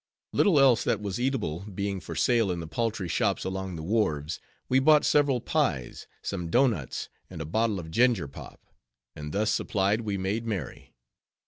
Little 0.33 0.59
else 0.59 0.83
that 0.83 0.99
was 0.99 1.19
eatable 1.19 1.59
being 1.59 1.99
for 1.99 2.15
sale 2.15 2.51
in 2.51 2.59
the 2.59 2.65
paltry 2.65 3.07
shops 3.07 3.43
along 3.45 3.75
the 3.75 3.83
wharves, 3.83 4.39
we 4.67 4.79
bought 4.79 5.05
several 5.05 5.39
pies, 5.39 6.07
some 6.23 6.49
doughnuts, 6.49 7.07
and 7.29 7.39
a 7.39 7.45
bottle 7.45 7.79
of 7.79 7.91
ginger 7.91 8.27
pop, 8.27 8.65
and 9.15 9.31
thus 9.31 9.51
supplied 9.51 10.01
we 10.01 10.17
made 10.17 10.43
merry. 10.47 10.95